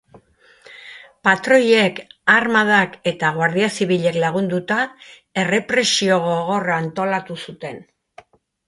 [1.27, 2.01] Patroiek,
[2.37, 4.79] armadak eta Guardia Zibilek lagunduta,
[5.45, 7.83] errepresio gogorra antolatu zuten.